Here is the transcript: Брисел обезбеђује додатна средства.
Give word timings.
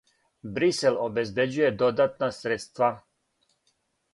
Брисел 0.53 0.95
обезбеђује 1.03 1.69
додатна 1.83 2.31
средства. 2.39 2.91